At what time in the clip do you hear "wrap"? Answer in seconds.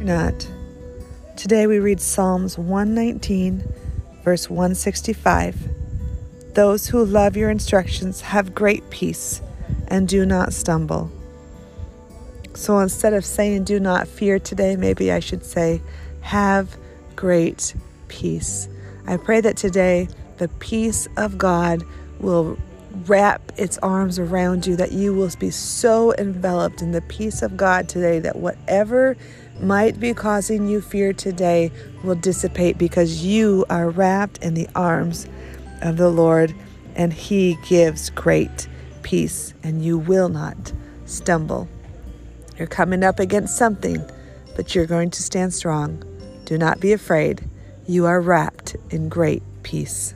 23.06-23.52